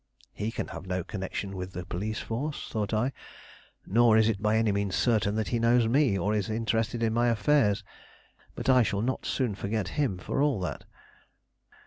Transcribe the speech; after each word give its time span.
"He 0.33 0.49
can 0.51 0.69
have 0.69 0.87
no 0.87 1.03
connection 1.03 1.55
with 1.55 1.73
the 1.73 1.85
police 1.85 2.17
force," 2.19 2.67
thought 2.67 2.91
I; 2.91 3.11
"nor 3.85 4.17
is 4.17 4.29
it 4.29 4.41
by 4.41 4.57
any 4.57 4.71
means 4.71 4.95
certain 4.95 5.35
that 5.35 5.49
he 5.49 5.59
knows 5.59 5.87
me, 5.87 6.17
or 6.17 6.33
is 6.33 6.49
interested 6.49 7.03
in 7.03 7.13
my 7.13 7.27
affairs; 7.27 7.83
but 8.55 8.67
I 8.67 8.81
shall 8.81 9.03
not 9.03 9.27
soon 9.27 9.53
forget 9.53 9.89
him, 9.99 10.17
for 10.17 10.41
all 10.41 10.59
that." 10.61 10.85